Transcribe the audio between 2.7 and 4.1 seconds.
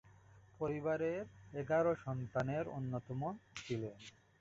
অন্যতম ছিলেন।